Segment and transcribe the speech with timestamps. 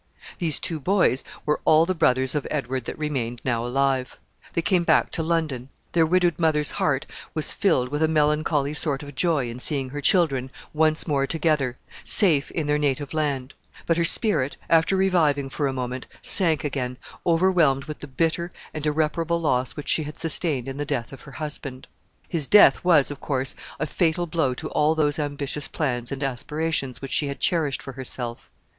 [0.39, 4.17] These two boys were all the brothers of Edward that remained now alive.
[4.53, 5.69] They came back to London.
[5.91, 10.01] Their widowed mother's heart was filled with a melancholy sort of joy in seeing her
[10.01, 13.53] children once more together, safe in their native land;
[13.85, 18.83] but her spirit, after reviving for a moment, sank again, overwhelmed with the bitter and
[18.87, 21.87] irreparable loss which she had sustained in the death of her husband.
[22.27, 27.03] His death was, of course, a fatal blow to all those ambitious plans and aspirations
[27.03, 28.49] which she had cherished for herself.